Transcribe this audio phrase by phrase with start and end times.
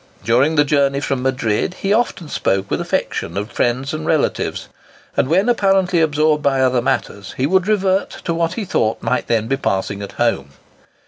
[0.23, 4.67] During the journey from Madrid he often spoke with affection of friends and relatives;
[5.15, 9.27] and when apparently absorbed by other matters, he would revert to what he thought might
[9.27, 10.49] then be passing at home.